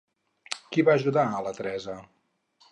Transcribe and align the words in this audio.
Qui 0.71 0.85
va 0.87 0.95
ajudar 1.01 1.27
a 1.35 1.45
la 1.49 1.55
Teresa? 1.61 2.01